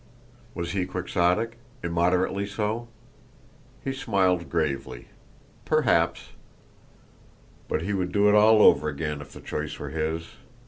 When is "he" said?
0.71-0.87, 3.83-3.93, 7.83-7.93